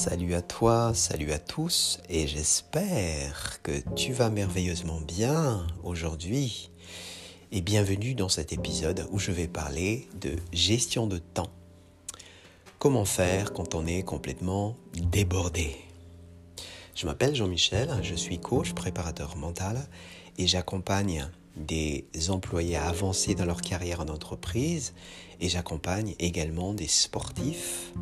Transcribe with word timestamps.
Salut 0.00 0.32
à 0.32 0.40
toi, 0.40 0.94
salut 0.94 1.30
à 1.30 1.38
tous, 1.38 2.00
et 2.08 2.26
j'espère 2.26 3.60
que 3.62 3.82
tu 3.96 4.14
vas 4.14 4.30
merveilleusement 4.30 4.98
bien 4.98 5.66
aujourd'hui. 5.84 6.70
Et 7.52 7.60
bienvenue 7.60 8.14
dans 8.14 8.30
cet 8.30 8.54
épisode 8.54 9.06
où 9.10 9.18
je 9.18 9.30
vais 9.30 9.46
parler 9.46 10.08
de 10.18 10.36
gestion 10.54 11.06
de 11.06 11.18
temps. 11.18 11.50
Comment 12.78 13.04
faire 13.04 13.52
quand 13.52 13.74
on 13.74 13.86
est 13.86 14.02
complètement 14.02 14.74
débordé? 14.94 15.76
Je 16.94 17.04
m'appelle 17.04 17.34
Jean-Michel, 17.34 17.94
je 18.00 18.14
suis 18.14 18.38
coach, 18.38 18.72
préparateur 18.72 19.36
mental, 19.36 19.86
et 20.38 20.46
j'accompagne 20.46 21.28
des 21.56 22.06
employés 22.30 22.76
à 22.76 22.88
avancer 22.88 23.34
dans 23.34 23.44
leur 23.44 23.60
carrière 23.60 24.00
en 24.00 24.08
entreprise, 24.08 24.94
et 25.42 25.50
j'accompagne 25.50 26.14
également 26.18 26.72
des 26.72 26.88
sportifs 26.88 27.92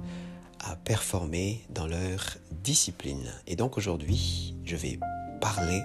performer 0.84 1.64
dans 1.70 1.86
leur 1.86 2.36
discipline. 2.62 3.32
Et 3.46 3.56
donc 3.56 3.78
aujourd'hui, 3.78 4.54
je 4.64 4.76
vais 4.76 4.98
parler 5.40 5.82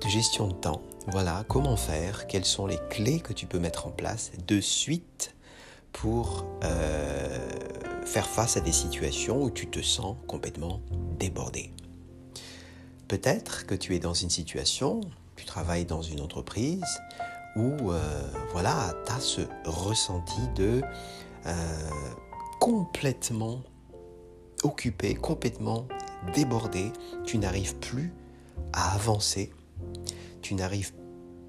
de 0.00 0.08
gestion 0.08 0.48
de 0.48 0.54
temps. 0.54 0.82
Voilà, 1.08 1.44
comment 1.48 1.76
faire, 1.76 2.26
quelles 2.26 2.44
sont 2.44 2.66
les 2.66 2.78
clés 2.90 3.20
que 3.20 3.32
tu 3.32 3.46
peux 3.46 3.58
mettre 3.58 3.86
en 3.86 3.90
place 3.90 4.32
de 4.46 4.60
suite 4.60 5.34
pour 5.92 6.46
euh, 6.64 7.38
faire 8.04 8.26
face 8.26 8.56
à 8.56 8.60
des 8.60 8.72
situations 8.72 9.42
où 9.42 9.50
tu 9.50 9.68
te 9.68 9.80
sens 9.80 10.16
complètement 10.26 10.80
débordé. 11.18 11.70
Peut-être 13.08 13.66
que 13.66 13.74
tu 13.74 13.94
es 13.94 13.98
dans 13.98 14.14
une 14.14 14.30
situation, 14.30 15.00
tu 15.36 15.44
travailles 15.44 15.84
dans 15.84 16.02
une 16.02 16.20
entreprise 16.20 17.00
où 17.56 17.90
euh, 17.90 18.22
voilà, 18.52 18.94
tu 19.04 19.12
as 19.12 19.20
ce 19.20 19.40
ressenti 19.64 20.40
de 20.56 20.82
euh, 21.46 21.90
complètement 22.62 23.60
occupé, 24.62 25.16
complètement 25.16 25.88
débordé. 26.32 26.92
Tu 27.24 27.38
n'arrives 27.38 27.74
plus 27.78 28.12
à 28.72 28.94
avancer. 28.94 29.52
Tu 30.42 30.54
n'arrives 30.54 30.92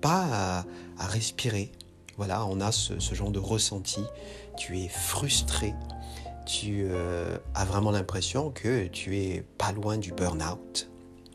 pas 0.01 0.65
à, 0.97 1.05
respirer. 1.05 1.71
Voilà, 2.17 2.47
on 2.47 2.59
a 2.61 2.71
ce, 2.71 2.97
genre 3.13 3.29
de 3.29 3.37
ressenti. 3.37 4.03
Tu 4.57 4.79
es 4.79 4.87
frustré. 4.87 5.75
Tu 6.47 6.87
euh, 6.89 7.37
as 7.53 7.65
vraiment 7.65 7.91
l'impression 7.91 8.49
que 8.49 8.87
tu 8.87 9.15
es 9.19 9.45
pas 9.59 9.71
loin 9.71 9.99
du 9.99 10.13
burn-out. 10.13 10.89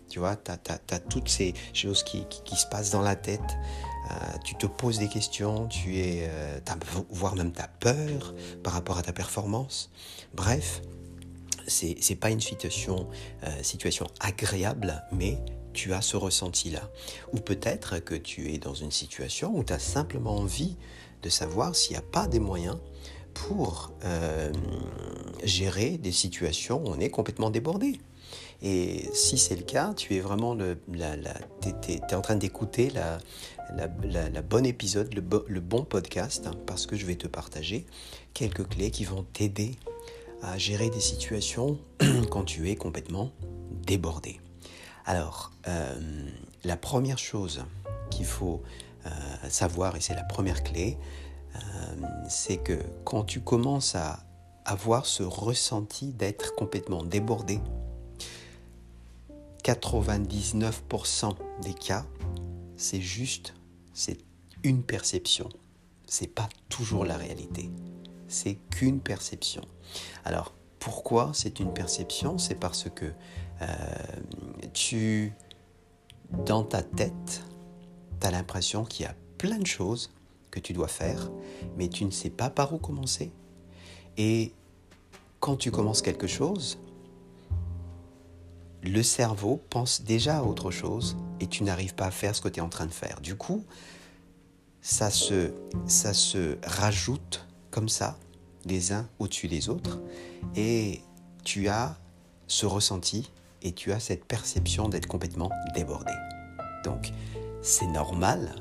Tu 0.08 0.18
vois, 0.18 0.34
tu 0.34 0.50
as, 0.50 0.98
toutes 0.98 1.28
ces 1.28 1.54
choses 1.72 2.02
qui, 2.02 2.26
se 2.52 2.66
passent 2.66 2.90
dans 2.90 3.02
la 3.02 3.14
tête. 3.14 3.56
Euh, 4.10 4.14
tu 4.44 4.54
te 4.54 4.66
poses 4.66 4.98
des 4.98 5.08
questions, 5.08 5.66
tu 5.66 5.98
es, 5.98 6.28
euh, 6.28 6.58
voire 7.10 7.34
même 7.34 7.52
tu 7.52 7.60
as 7.60 7.68
peur 7.68 8.34
par 8.62 8.72
rapport 8.72 8.98
à 8.98 9.02
ta 9.02 9.12
performance. 9.12 9.90
Bref, 10.34 10.82
c'est 11.66 11.96
n'est 12.08 12.16
pas 12.16 12.30
une 12.30 12.40
situation, 12.40 13.08
euh, 13.44 13.62
situation 13.62 14.06
agréable, 14.20 15.04
mais 15.12 15.38
tu 15.74 15.92
as 15.92 16.00
ce 16.00 16.16
ressenti-là. 16.16 16.90
Ou 17.32 17.38
peut-être 17.38 17.98
que 17.98 18.14
tu 18.14 18.52
es 18.52 18.58
dans 18.58 18.74
une 18.74 18.90
situation 18.90 19.56
où 19.56 19.62
tu 19.62 19.72
as 19.72 19.78
simplement 19.78 20.36
envie 20.36 20.76
de 21.22 21.28
savoir 21.28 21.74
s'il 21.74 21.92
n'y 21.92 21.98
a 21.98 22.02
pas 22.02 22.26
des 22.26 22.40
moyens 22.40 22.78
pour 23.34 23.92
gérer 25.44 25.98
des 25.98 26.10
situations 26.10 26.82
où 26.84 26.88
on 26.88 26.98
est 26.98 27.10
complètement 27.10 27.50
débordé. 27.50 28.00
Et 28.62 29.08
si 29.14 29.38
c'est 29.38 29.56
le 29.56 29.62
cas, 29.62 29.94
tu 29.94 30.16
es 30.16 30.20
vraiment 30.20 30.54
le, 30.54 30.78
la, 30.92 31.14
en 32.12 32.20
train 32.20 32.36
d'écouter 32.36 32.90
la, 32.90 33.18
la, 33.76 34.42
bonne 34.42 34.66
épisode, 34.66 35.14
le, 35.14 35.22
le 35.46 35.60
bon 35.60 35.84
podcast, 35.84 36.46
hein, 36.46 36.54
parce 36.66 36.86
que 36.86 36.96
je 36.96 37.06
vais 37.06 37.14
te 37.14 37.28
partager 37.28 37.86
quelques 38.34 38.68
clés 38.68 38.90
qui 38.90 39.04
vont 39.04 39.24
t'aider 39.32 39.76
à 40.42 40.58
gérer 40.58 40.90
des 40.90 41.00
situations 41.00 41.78
quand 42.30 42.44
tu 42.44 42.70
es 42.70 42.76
complètement 42.76 43.32
débordé. 43.86 44.40
Alors, 45.04 45.52
euh, 45.68 45.94
la 46.64 46.76
première 46.76 47.18
chose 47.18 47.64
qu'il 48.10 48.26
faut 48.26 48.62
euh, 49.06 49.10
savoir, 49.48 49.96
et 49.96 50.00
c'est 50.00 50.14
la 50.14 50.24
première 50.24 50.62
clé, 50.62 50.98
euh, 51.54 51.58
c'est 52.28 52.58
que 52.58 52.78
quand 53.04 53.24
tu 53.24 53.40
commences 53.40 53.94
à 53.94 54.20
avoir 54.64 55.06
ce 55.06 55.22
ressenti 55.22 56.12
d'être 56.12 56.54
complètement 56.54 57.02
débordé, 57.02 57.58
99% 59.68 61.34
des 61.60 61.74
cas, 61.74 62.06
c'est 62.78 63.02
juste, 63.02 63.52
c'est 63.92 64.16
une 64.62 64.82
perception. 64.82 65.50
C'est 66.06 66.34
pas 66.34 66.48
toujours 66.70 67.04
la 67.04 67.18
réalité. 67.18 67.70
C'est 68.28 68.54
qu'une 68.70 69.00
perception. 69.00 69.60
Alors, 70.24 70.54
pourquoi 70.78 71.32
c'est 71.34 71.60
une 71.60 71.74
perception? 71.74 72.38
C'est 72.38 72.54
parce 72.54 72.88
que 72.88 73.12
euh, 73.60 73.66
tu, 74.72 75.34
dans 76.46 76.64
ta 76.64 76.82
tête, 76.82 77.42
tu 78.20 78.26
as 78.26 78.30
l'impression 78.30 78.84
qu'il 78.84 79.04
y 79.04 79.08
a 79.08 79.14
plein 79.36 79.58
de 79.58 79.66
choses 79.66 80.10
que 80.50 80.60
tu 80.60 80.72
dois 80.72 80.88
faire, 80.88 81.30
mais 81.76 81.88
tu 81.88 82.06
ne 82.06 82.10
sais 82.10 82.30
pas 82.30 82.48
par 82.48 82.72
où 82.72 82.78
commencer. 82.78 83.32
Et 84.16 84.54
quand 85.40 85.56
tu 85.56 85.70
commences 85.70 86.00
quelque 86.00 86.26
chose, 86.26 86.78
le 88.82 89.02
cerveau 89.02 89.62
pense 89.70 90.02
déjà 90.02 90.38
à 90.38 90.42
autre 90.42 90.70
chose 90.70 91.16
et 91.40 91.46
tu 91.46 91.64
n'arrives 91.64 91.94
pas 91.94 92.06
à 92.06 92.10
faire 92.10 92.34
ce 92.34 92.40
que 92.40 92.48
tu 92.48 92.60
es 92.60 92.62
en 92.62 92.68
train 92.68 92.86
de 92.86 92.92
faire. 92.92 93.20
Du 93.20 93.36
coup, 93.36 93.64
ça 94.80 95.10
se, 95.10 95.52
ça 95.86 96.14
se 96.14 96.56
rajoute 96.64 97.46
comme 97.70 97.88
ça, 97.88 98.16
les 98.64 98.92
uns 98.92 99.08
au-dessus 99.18 99.48
des 99.48 99.68
autres, 99.68 100.00
et 100.56 101.02
tu 101.44 101.68
as 101.68 101.96
ce 102.46 102.66
ressenti 102.66 103.30
et 103.62 103.72
tu 103.72 103.92
as 103.92 104.00
cette 104.00 104.24
perception 104.24 104.88
d'être 104.88 105.06
complètement 105.06 105.50
débordé. 105.74 106.12
Donc, 106.84 107.12
c'est 107.62 107.86
normal 107.86 108.54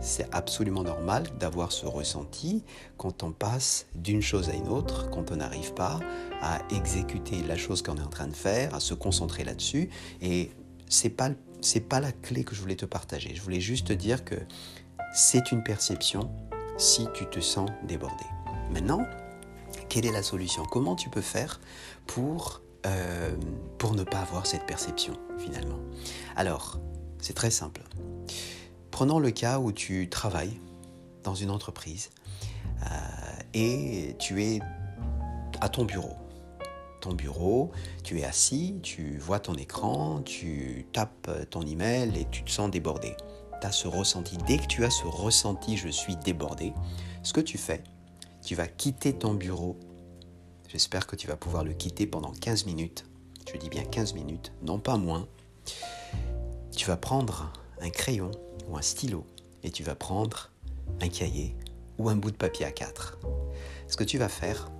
c'est 0.00 0.26
absolument 0.32 0.82
normal 0.82 1.24
d'avoir 1.38 1.72
ce 1.72 1.86
ressenti 1.86 2.64
quand 2.96 3.22
on 3.22 3.32
passe 3.32 3.86
d'une 3.94 4.22
chose 4.22 4.48
à 4.48 4.54
une 4.54 4.68
autre, 4.68 5.10
quand 5.10 5.30
on 5.30 5.36
n'arrive 5.36 5.74
pas 5.74 6.00
à 6.40 6.58
exécuter 6.70 7.42
la 7.42 7.56
chose 7.56 7.82
qu'on 7.82 7.96
est 7.96 8.02
en 8.02 8.08
train 8.08 8.26
de 8.26 8.36
faire, 8.36 8.74
à 8.74 8.80
se 8.80 8.94
concentrer 8.94 9.44
là-dessus. 9.44 9.90
Et 10.22 10.50
c'est 10.88 11.10
pas 11.10 11.30
pas 11.88 12.00
la 12.00 12.12
clé 12.12 12.42
que 12.42 12.54
je 12.54 12.60
voulais 12.62 12.76
te 12.76 12.86
partager. 12.86 13.34
Je 13.34 13.42
voulais 13.42 13.60
juste 13.60 13.88
te 13.88 13.92
dire 13.92 14.24
que 14.24 14.36
c'est 15.14 15.52
une 15.52 15.62
perception 15.62 16.30
si 16.78 17.06
tu 17.12 17.26
te 17.26 17.40
sens 17.40 17.68
débordé. 17.86 18.24
Maintenant, 18.70 19.06
quelle 19.90 20.06
est 20.06 20.12
la 20.12 20.22
solution? 20.22 20.64
Comment 20.64 20.96
tu 20.96 21.10
peux 21.10 21.20
faire 21.20 21.60
pour 22.06 22.62
euh, 22.86 23.30
pour 23.76 23.94
ne 23.94 24.04
pas 24.04 24.20
avoir 24.20 24.46
cette 24.46 24.64
perception 24.64 25.12
finalement? 25.36 25.80
Alors, 26.34 26.78
c'est 27.18 27.34
très 27.34 27.50
simple. 27.50 27.82
Prenons 29.00 29.18
le 29.18 29.30
cas 29.30 29.58
où 29.60 29.72
tu 29.72 30.10
travailles 30.10 30.60
dans 31.24 31.34
une 31.34 31.50
entreprise 31.50 32.10
euh, 32.82 32.86
et 33.54 34.14
tu 34.18 34.44
es 34.44 34.60
à 35.62 35.70
ton 35.70 35.86
bureau. 35.86 36.12
Ton 37.00 37.14
bureau, 37.14 37.70
tu 38.04 38.20
es 38.20 38.24
assis, 38.24 38.78
tu 38.82 39.16
vois 39.16 39.38
ton 39.38 39.54
écran, 39.54 40.20
tu 40.20 40.86
tapes 40.92 41.30
ton 41.48 41.62
email 41.62 42.12
et 42.14 42.26
tu 42.30 42.44
te 42.44 42.50
sens 42.50 42.70
débordé. 42.70 43.16
Tu 43.62 43.66
as 43.66 43.72
ce 43.72 43.88
ressenti. 43.88 44.36
Dès 44.46 44.58
que 44.58 44.66
tu 44.66 44.84
as 44.84 44.90
ce 44.90 45.06
ressenti, 45.06 45.78
je 45.78 45.88
suis 45.88 46.16
débordé, 46.16 46.74
ce 47.22 47.32
que 47.32 47.40
tu 47.40 47.56
fais, 47.56 47.82
tu 48.44 48.54
vas 48.54 48.66
quitter 48.66 49.14
ton 49.14 49.32
bureau. 49.32 49.80
J'espère 50.68 51.06
que 51.06 51.16
tu 51.16 51.26
vas 51.26 51.36
pouvoir 51.36 51.64
le 51.64 51.72
quitter 51.72 52.06
pendant 52.06 52.32
15 52.32 52.66
minutes. 52.66 53.06
Je 53.50 53.56
dis 53.56 53.70
bien 53.70 53.82
15 53.82 54.12
minutes, 54.12 54.52
non 54.60 54.78
pas 54.78 54.98
moins. 54.98 55.26
Tu 56.76 56.84
vas 56.84 56.98
prendre 56.98 57.50
un 57.80 57.88
crayon, 57.88 58.30
ou 58.68 58.76
un 58.76 58.82
stylo 58.82 59.26
et 59.62 59.70
tu 59.70 59.82
vas 59.82 59.94
prendre 59.94 60.50
un 61.00 61.08
cahier 61.08 61.54
ou 61.98 62.08
un 62.08 62.16
bout 62.16 62.30
de 62.30 62.36
papier 62.36 62.66
à 62.66 62.72
4. 62.72 63.18
Ce 63.88 63.96
que 63.96 64.04
tu 64.04 64.18
vas 64.18 64.28
faire, 64.28 64.70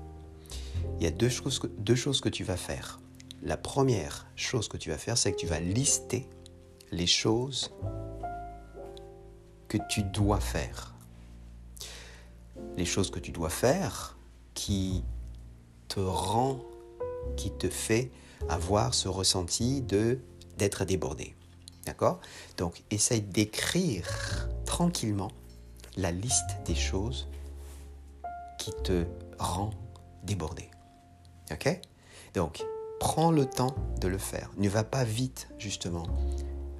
il 0.98 1.04
y 1.04 1.06
a 1.06 1.10
deux 1.10 1.28
choses, 1.28 1.58
que, 1.58 1.66
deux 1.66 1.94
choses 1.94 2.20
que 2.20 2.28
tu 2.28 2.44
vas 2.44 2.56
faire. 2.56 3.00
La 3.42 3.56
première 3.56 4.26
chose 4.36 4.68
que 4.68 4.76
tu 4.76 4.90
vas 4.90 4.98
faire, 4.98 5.16
c'est 5.16 5.32
que 5.32 5.38
tu 5.38 5.46
vas 5.46 5.60
lister 5.60 6.28
les 6.92 7.06
choses 7.06 7.70
que 9.68 9.78
tu 9.88 10.02
dois 10.02 10.40
faire. 10.40 10.94
Les 12.76 12.84
choses 12.84 13.10
que 13.10 13.18
tu 13.18 13.32
dois 13.32 13.50
faire 13.50 14.16
qui 14.54 15.04
te 15.88 16.00
rend, 16.00 16.60
qui 17.36 17.50
te 17.50 17.68
fait 17.68 18.10
avoir 18.48 18.94
ce 18.94 19.08
ressenti 19.08 19.80
de 19.82 20.18
d'être 20.58 20.84
débordé. 20.84 21.34
D'accord 21.86 22.20
Donc, 22.56 22.82
essaye 22.90 23.22
d'écrire 23.22 24.06
tranquillement 24.66 25.30
la 25.96 26.10
liste 26.12 26.58
des 26.66 26.74
choses 26.74 27.28
qui 28.58 28.70
te 28.84 29.04
rend 29.38 29.70
débordé. 30.22 30.70
Ok 31.50 31.80
Donc, 32.34 32.64
prends 33.00 33.32
le 33.32 33.46
temps 33.46 33.74
de 34.00 34.08
le 34.08 34.18
faire. 34.18 34.50
Ne 34.58 34.68
va 34.68 34.84
pas 34.84 35.04
vite, 35.04 35.48
justement. 35.58 36.06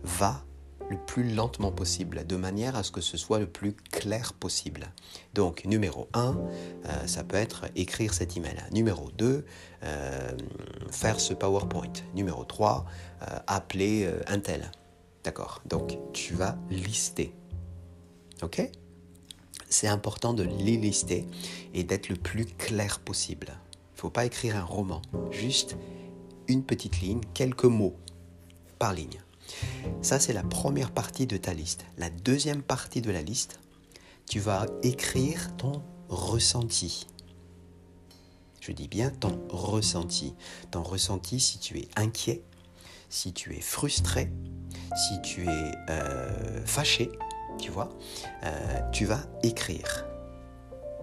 Va 0.05 0.45
le 0.91 0.97
plus 0.99 1.33
lentement 1.33 1.71
possible, 1.71 2.27
de 2.27 2.37
manière 2.37 2.77
à 2.77 2.83
ce 2.83 2.91
que 2.91 3.01
ce 3.01 3.17
soit 3.17 3.39
le 3.39 3.47
plus 3.47 3.73
clair 3.75 4.33
possible. 4.33 4.89
Donc, 5.35 5.65
numéro 5.65 6.09
1, 6.15 6.37
euh, 6.37 7.07
ça 7.07 7.23
peut 7.23 7.37
être 7.37 7.67
écrire 7.77 8.13
cet 8.13 8.37
email. 8.37 8.57
Numéro 8.73 9.11
2, 9.13 9.47
euh, 9.85 10.31
faire 10.91 11.21
ce 11.21 11.33
PowerPoint. 11.33 11.93
Numéro 12.15 12.45
3, 12.45 12.85
euh, 13.23 13.39
appeler 13.47 14.11
un 14.27 14.41
tel. 14.41 14.71
D'accord 15.25 15.61
Donc, 15.67 15.99
tu 16.13 16.35
vas 16.35 16.57
lister. 16.71 17.35
OK? 18.43 18.63
C'est 19.69 19.89
important 19.89 20.35
de 20.35 20.43
les 20.43 20.77
lister 20.77 21.27
et 21.75 21.85
d'être 21.85 22.09
le 22.09 22.17
plus 22.17 22.47
clair 22.47 22.99
possible. 23.01 23.49
Il 23.73 23.97
ne 23.97 24.01
faut 24.01 24.11
pas 24.11 24.25
écrire 24.25 24.57
un 24.57 24.65
roman, 24.65 25.03
juste 25.31 25.77
une 26.49 26.65
petite 26.65 27.01
ligne, 27.01 27.21
quelques 27.35 27.65
mots 27.65 27.97
par 28.79 28.93
ligne. 28.93 29.21
Ça, 30.03 30.19
c'est 30.19 30.33
la 30.33 30.43
première 30.43 30.91
partie 30.91 31.27
de 31.27 31.37
ta 31.37 31.55
liste. 31.55 31.85
La 31.99 32.11
deuxième 32.11 32.63
partie 32.63 33.03
de 33.03 33.11
la 33.11 33.23
liste, 33.23 33.61
tu 34.27 34.41
vas 34.41 34.67
écrire 34.83 35.55
ton 35.57 35.83
ressenti. 36.09 37.07
Je 38.61 38.73
dis 38.73 38.89
bien 38.89 39.11
ton 39.11 39.41
ressenti. 39.49 40.35
Ton 40.71 40.83
ressenti 40.83 41.41
si 41.41 41.59
tu 41.59 41.79
es 41.79 41.89
inquiet, 41.97 42.43
si 43.11 43.35
tu 43.35 43.55
es 43.55 43.61
frustré, 43.61 44.33
si 44.97 45.21
tu 45.21 45.47
es 45.47 45.73
euh, 45.91 46.65
fâché, 46.65 47.11
tu 47.59 47.71
vois, 47.71 47.91
euh, 48.45 48.91
tu 48.93 49.05
vas 49.05 49.21
écrire. 49.43 50.07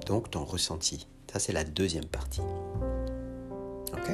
Donc 0.07 0.31
ton 0.31 0.43
ressenti. 0.43 1.05
Ça, 1.31 1.39
c'est 1.39 1.51
la 1.51 1.65
deuxième 1.65 2.05
partie. 2.05 2.41
OK? 3.93 4.09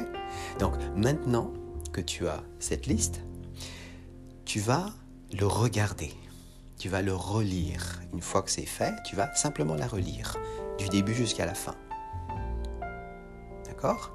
Donc 0.58 0.74
maintenant 0.96 1.52
que 1.92 2.00
tu 2.00 2.26
as 2.26 2.42
cette 2.58 2.86
liste, 2.86 3.20
tu 4.44 4.58
vas 4.58 4.90
le 5.32 5.46
regarder, 5.46 6.12
tu 6.76 6.88
vas 6.88 7.00
le 7.00 7.14
relire. 7.14 8.02
Une 8.12 8.20
fois 8.20 8.42
que 8.42 8.50
c'est 8.50 8.66
fait, 8.66 8.94
tu 9.04 9.14
vas 9.14 9.32
simplement 9.34 9.74
la 9.76 9.86
relire, 9.86 10.36
du 10.78 10.88
début 10.88 11.14
jusqu'à 11.14 11.46
la 11.46 11.54
fin. 11.54 11.76
D'accord? 13.66 14.12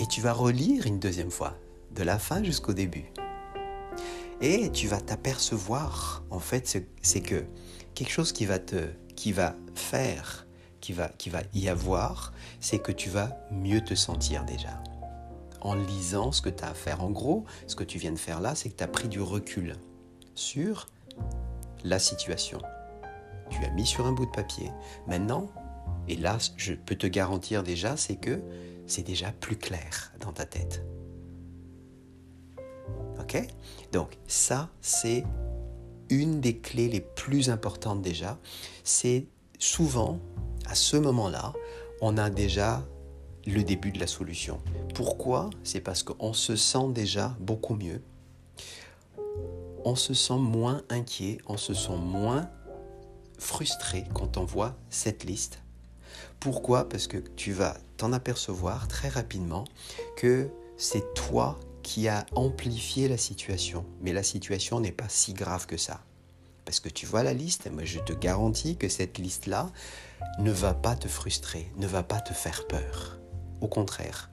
Et 0.00 0.06
tu 0.06 0.20
vas 0.20 0.32
relire 0.32 0.86
une 0.86 0.98
deuxième 0.98 1.30
fois, 1.30 1.54
de 1.94 2.02
la 2.02 2.18
fin 2.18 2.42
jusqu'au 2.42 2.72
début. 2.72 3.12
Et 4.40 4.70
tu 4.72 4.88
vas 4.88 5.00
t'apercevoir, 5.00 6.24
en 6.30 6.40
fait, 6.40 6.84
c'est 7.02 7.20
que 7.20 7.44
quelque 7.94 8.10
chose 8.10 8.32
qui 8.32 8.46
va 8.46 8.58
te, 8.58 8.88
qui 9.14 9.32
va 9.32 9.54
faire, 9.74 10.46
qui 10.80 10.92
va, 10.92 11.08
qui 11.08 11.30
va 11.30 11.42
y 11.54 11.68
avoir, 11.68 12.32
c'est 12.60 12.80
que 12.80 12.92
tu 12.92 13.08
vas 13.08 13.38
mieux 13.52 13.82
te 13.82 13.94
sentir 13.94 14.44
déjà 14.44 14.82
en 15.60 15.74
lisant 15.74 16.32
ce 16.32 16.42
que 16.42 16.48
tu 16.48 16.64
as 16.64 16.70
à 16.70 16.74
faire. 16.74 17.02
En 17.02 17.10
gros, 17.10 17.44
ce 17.66 17.76
que 17.76 17.84
tu 17.84 17.98
viens 17.98 18.12
de 18.12 18.18
faire 18.18 18.40
là, 18.40 18.54
c'est 18.54 18.68
que 18.68 18.76
tu 18.76 18.84
as 18.84 18.88
pris 18.88 19.08
du 19.08 19.20
recul 19.20 19.76
sur 20.34 20.88
la 21.84 21.98
situation. 21.98 22.60
Tu 23.50 23.64
as 23.64 23.70
mis 23.70 23.86
sur 23.86 24.06
un 24.06 24.12
bout 24.12 24.26
de 24.26 24.30
papier. 24.30 24.70
Maintenant, 25.06 25.50
et 26.08 26.16
là, 26.16 26.38
je 26.56 26.74
peux 26.74 26.96
te 26.96 27.06
garantir 27.06 27.62
déjà, 27.62 27.96
c'est 27.96 28.16
que 28.16 28.40
c'est 28.86 29.02
déjà 29.02 29.30
plus 29.30 29.56
clair 29.56 30.12
dans 30.20 30.32
ta 30.32 30.46
tête. 30.46 30.84
Donc 33.92 34.18
ça, 34.26 34.68
c'est 34.80 35.24
une 36.08 36.40
des 36.40 36.58
clés 36.58 36.88
les 36.88 37.00
plus 37.00 37.50
importantes 37.50 38.02
déjà. 38.02 38.38
C'est 38.84 39.26
souvent, 39.58 40.18
à 40.66 40.74
ce 40.74 40.96
moment-là, 40.96 41.52
on 42.00 42.18
a 42.18 42.30
déjà 42.30 42.82
le 43.46 43.62
début 43.62 43.90
de 43.90 43.98
la 43.98 44.06
solution. 44.06 44.60
Pourquoi? 44.94 45.50
C'est 45.64 45.80
parce 45.80 46.02
qu'on 46.02 46.32
se 46.32 46.56
sent 46.56 46.88
déjà 46.90 47.36
beaucoup 47.40 47.74
mieux. 47.74 48.02
On 49.84 49.96
se 49.96 50.14
sent 50.14 50.38
moins 50.38 50.82
inquiet, 50.90 51.38
on 51.46 51.56
se 51.56 51.74
sent 51.74 51.96
moins 51.96 52.48
frustré 53.38 54.04
quand 54.14 54.36
on 54.36 54.44
voit 54.44 54.76
cette 54.90 55.24
liste. 55.24 55.60
Pourquoi? 56.38 56.88
Parce 56.88 57.06
que 57.06 57.18
tu 57.18 57.52
vas 57.52 57.76
t'en 57.96 58.12
apercevoir 58.12 58.86
très 58.86 59.08
rapidement 59.08 59.64
que 60.16 60.48
c'est 60.76 61.14
toi 61.14 61.58
qui 61.82 62.08
as 62.08 62.26
amplifié 62.34 63.08
la 63.08 63.16
situation. 63.16 63.84
Mais 64.00 64.12
la 64.12 64.22
situation 64.22 64.80
n'est 64.80 64.92
pas 64.92 65.08
si 65.08 65.34
grave 65.34 65.66
que 65.66 65.76
ça. 65.76 66.04
Parce 66.64 66.80
que 66.80 66.88
tu 66.88 67.06
vois 67.06 67.22
la 67.22 67.34
liste, 67.34 67.70
moi 67.70 67.84
je 67.84 67.98
te 67.98 68.12
garantis 68.12 68.76
que 68.76 68.88
cette 68.88 69.18
liste-là 69.18 69.70
ne 70.38 70.52
va 70.52 70.74
pas 70.74 70.94
te 70.94 71.08
frustrer, 71.08 71.70
ne 71.76 71.86
va 71.86 72.02
pas 72.02 72.20
te 72.20 72.32
faire 72.32 72.66
peur. 72.66 73.18
Au 73.60 73.68
contraire, 73.68 74.30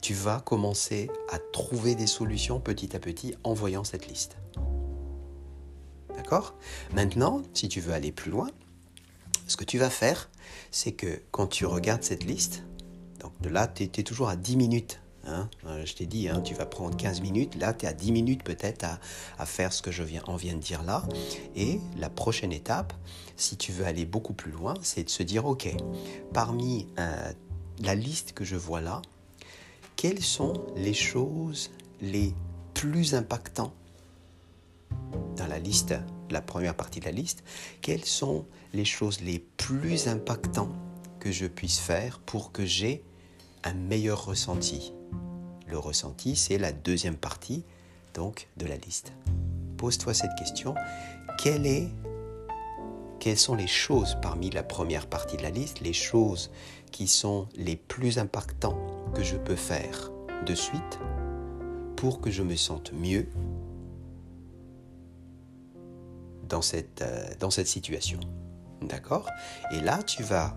tu 0.00 0.14
vas 0.14 0.40
commencer 0.40 1.10
à 1.30 1.38
trouver 1.38 1.94
des 1.94 2.06
solutions 2.06 2.58
petit 2.58 2.96
à 2.96 2.98
petit 2.98 3.34
en 3.44 3.52
voyant 3.52 3.84
cette 3.84 4.08
liste. 4.08 4.36
D'accord? 6.16 6.54
Maintenant, 6.94 7.42
si 7.54 7.68
tu 7.68 7.80
veux 7.80 7.92
aller 7.92 8.12
plus 8.12 8.30
loin, 8.30 8.48
ce 9.46 9.56
que 9.56 9.64
tu 9.64 9.78
vas 9.78 9.90
faire, 9.90 10.30
c'est 10.70 10.92
que 10.92 11.22
quand 11.30 11.46
tu 11.46 11.66
regardes 11.66 12.02
cette 12.02 12.24
liste, 12.24 12.62
donc 13.20 13.32
de 13.40 13.48
là, 13.48 13.66
tu 13.68 13.84
es, 13.84 14.02
toujours 14.02 14.28
à 14.28 14.36
10 14.36 14.56
minutes. 14.56 15.00
Hein 15.26 15.48
euh, 15.66 15.84
je 15.84 15.94
t'ai 15.94 16.06
dit, 16.06 16.28
hein, 16.28 16.40
tu 16.40 16.54
vas 16.54 16.66
prendre 16.66 16.96
15 16.96 17.20
minutes. 17.20 17.54
Là, 17.56 17.74
tu 17.74 17.84
es 17.84 17.88
à 17.88 17.92
10 17.92 18.12
minutes 18.12 18.42
peut-être 18.42 18.84
à, 19.38 19.46
faire 19.46 19.72
ce 19.72 19.82
que 19.82 19.90
je 19.90 20.02
viens, 20.02 20.22
on 20.26 20.36
vient 20.36 20.54
de 20.54 20.60
dire 20.60 20.82
là. 20.82 21.04
Et 21.54 21.80
la 21.98 22.10
prochaine 22.10 22.52
étape, 22.52 22.92
si 23.36 23.56
tu 23.56 23.72
veux 23.72 23.84
aller 23.84 24.06
beaucoup 24.06 24.32
plus 24.32 24.50
loin, 24.50 24.74
c'est 24.82 25.04
de 25.04 25.10
se 25.10 25.22
dire, 25.22 25.46
OK, 25.46 25.68
parmi 26.32 26.86
euh, 26.98 27.32
la 27.80 27.94
liste 27.94 28.32
que 28.32 28.44
je 28.44 28.56
vois 28.56 28.80
là, 28.80 29.02
quelles 29.96 30.22
sont 30.22 30.66
les 30.76 30.94
choses 30.94 31.70
les 32.00 32.34
plus 32.74 33.14
impactantes 33.14 33.74
dans 35.36 35.46
la 35.46 35.58
liste, 35.58 35.94
la 36.30 36.40
première 36.40 36.74
partie 36.74 37.00
de 37.00 37.04
la 37.04 37.10
liste, 37.12 37.42
quelles 37.80 38.04
sont 38.04 38.46
les 38.72 38.84
choses 38.84 39.20
les 39.20 39.38
plus 39.38 40.08
impactantes 40.08 40.74
que 41.18 41.30
je 41.30 41.46
puisse 41.46 41.78
faire 41.78 42.18
pour 42.20 42.52
que 42.52 42.64
j'ai 42.64 43.04
un 43.64 43.74
meilleur 43.74 44.24
ressenti. 44.24 44.92
Le 45.66 45.78
ressenti, 45.78 46.36
c'est 46.36 46.58
la 46.58 46.72
deuxième 46.72 47.16
partie 47.16 47.64
donc 48.14 48.48
de 48.56 48.66
la 48.66 48.76
liste. 48.76 49.12
Pose-toi 49.76 50.14
cette 50.14 50.34
question. 50.36 50.74
Quelle 51.38 51.66
est 51.66 51.88
quelles 53.20 53.38
sont 53.38 53.54
les 53.54 53.66
choses 53.66 54.16
parmi 54.22 54.48
la 54.48 54.62
première 54.62 55.06
partie 55.06 55.36
de 55.36 55.42
la 55.42 55.50
liste, 55.50 55.80
les 55.80 55.92
choses 55.92 56.50
qui 56.90 57.06
sont 57.06 57.48
les 57.54 57.76
plus 57.76 58.18
impactantes 58.18 58.78
que 59.14 59.22
je 59.22 59.36
peux 59.36 59.56
faire 59.56 60.10
de 60.46 60.54
suite 60.54 60.98
pour 61.96 62.22
que 62.22 62.30
je 62.30 62.42
me 62.42 62.56
sente 62.56 62.94
mieux 62.94 63.28
dans 66.48 66.62
cette, 66.62 67.02
euh, 67.02 67.28
dans 67.38 67.50
cette 67.50 67.66
situation? 67.66 68.20
D'accord? 68.80 69.28
Et 69.70 69.80
là, 69.80 70.02
tu 70.02 70.22
vas, 70.22 70.56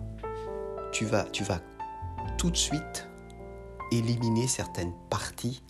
tu, 0.90 1.04
vas, 1.04 1.24
tu 1.24 1.44
vas 1.44 1.60
tout 2.44 2.50
de 2.50 2.56
suite 2.58 3.08
éliminer 3.90 4.46
certaines 4.48 4.92
parties 5.08 5.62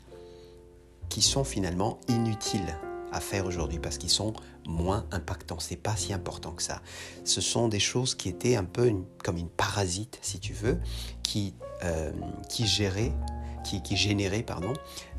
qui 1.09 1.23
sont 1.23 1.45
finalement 1.45 2.01
inutiles 2.09 2.77
à 3.13 3.21
faire 3.21 3.47
aujourd'hui 3.47 3.79
parce 3.79 3.97
qu'ils 3.97 4.11
sont 4.11 4.33
moins 4.67 5.07
impactants. 5.13 5.61
C'est 5.61 5.77
pas 5.77 5.95
si 5.95 6.13
important 6.13 6.51
que 6.51 6.65
ça. 6.65 6.83
Ce 7.23 7.41
sont 7.41 7.69
des 7.69 7.79
choses 7.79 8.17
qui 8.17 8.29
étaient 8.29 8.57
un 8.57 8.65
peu 8.65 8.93
comme 9.23 9.37
une 9.37 9.51
parasite, 9.51 10.19
si 10.21 10.41
tu 10.41 10.53
veux, 10.53 10.81
qui, 11.23 11.55
euh, 11.85 12.11
qui 12.49 12.67
gérait, 12.67 13.13
qui, 13.63 13.81
qui 13.81 13.97
générait 13.97 14.43
pardon, 14.43 14.73